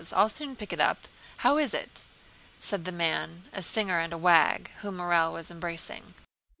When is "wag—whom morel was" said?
4.17-5.51